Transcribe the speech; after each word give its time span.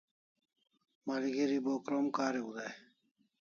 Malgeri 1.05 1.57
bo 1.65 1.73
krom 1.85 2.05
kariu 2.15 2.49
dai 2.57 2.73